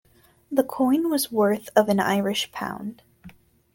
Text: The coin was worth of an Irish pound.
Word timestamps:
The 0.51 0.63
coin 0.63 1.11
was 1.11 1.31
worth 1.31 1.69
of 1.75 1.87
an 1.87 1.99
Irish 1.99 2.51
pound. 2.51 3.03